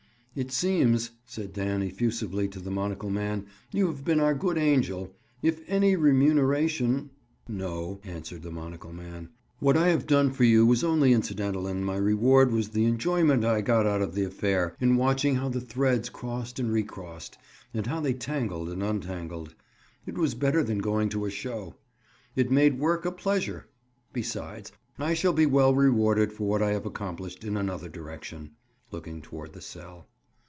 "It 0.33 0.49
seems," 0.53 1.11
said 1.25 1.51
Dan 1.51 1.81
effusively 1.81 2.47
to 2.51 2.61
the 2.61 2.71
monocle 2.71 3.09
man, 3.09 3.47
"you 3.73 3.87
have 3.87 4.05
been 4.05 4.21
our 4.21 4.33
good 4.33 4.57
angel. 4.57 5.13
If 5.41 5.59
any 5.67 5.97
remuneration—?" 5.97 7.09
"No," 7.49 7.99
answered 8.05 8.41
the 8.43 8.49
monocle 8.49 8.93
man. 8.93 9.27
"What 9.59 9.75
I 9.75 9.89
have 9.89 10.07
done 10.07 10.31
for 10.31 10.45
you 10.45 10.65
was 10.65 10.85
only 10.85 11.11
incidental 11.11 11.67
and 11.67 11.85
my 11.85 11.97
reward 11.97 12.53
was 12.53 12.69
the 12.69 12.85
enjoyment 12.85 13.43
I 13.43 13.59
got 13.59 13.85
out 13.85 14.01
of 14.01 14.15
the 14.15 14.23
affair—in 14.23 14.95
watching 14.95 15.35
how 15.35 15.49
the 15.49 15.59
threads 15.59 16.07
crossed 16.07 16.59
and 16.59 16.71
recrossed, 16.71 17.37
and 17.73 17.85
how 17.87 17.99
they 17.99 18.13
tangled 18.13 18.69
and 18.69 18.81
untangled. 18.81 19.53
It 20.05 20.17
was 20.17 20.33
better 20.33 20.63
than 20.63 20.77
going 20.79 21.09
to 21.09 21.25
a 21.25 21.29
show. 21.29 21.75
It 22.37 22.49
made 22.49 22.79
work 22.79 23.03
a 23.03 23.11
pleasure. 23.11 23.67
Besides, 24.13 24.71
I 24.97 25.13
shall 25.13 25.33
be 25.33 25.45
well 25.45 25.75
rewarded 25.75 26.31
for 26.31 26.47
what 26.47 26.61
I 26.63 26.71
have 26.71 26.85
accomplished 26.85 27.43
in 27.43 27.57
another 27.57 27.89
direction." 27.89 28.51
Looking 28.93 29.21
toward 29.21 29.51
the 29.51 29.59
cell. 29.61 30.07